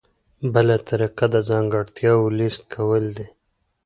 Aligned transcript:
بله 0.53 0.75
طریقه 0.89 1.25
د 1.33 1.35
ځانګړتیاوو 1.49 2.35
لیست 2.39 2.61
کول 2.75 3.03
دي. 3.17 3.27